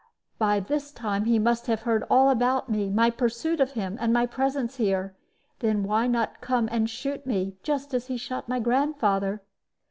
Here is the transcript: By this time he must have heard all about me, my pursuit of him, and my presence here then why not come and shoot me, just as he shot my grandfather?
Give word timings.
By 0.39 0.59
this 0.59 0.91
time 0.91 1.25
he 1.25 1.37
must 1.37 1.67
have 1.67 1.81
heard 1.83 2.03
all 2.09 2.31
about 2.31 2.67
me, 2.67 2.89
my 2.89 3.11
pursuit 3.11 3.59
of 3.61 3.73
him, 3.73 3.97
and 4.01 4.11
my 4.11 4.25
presence 4.25 4.77
here 4.77 5.15
then 5.59 5.83
why 5.83 6.07
not 6.07 6.41
come 6.41 6.67
and 6.71 6.89
shoot 6.89 7.27
me, 7.27 7.53
just 7.61 7.93
as 7.93 8.07
he 8.07 8.17
shot 8.17 8.49
my 8.49 8.59
grandfather? 8.59 9.43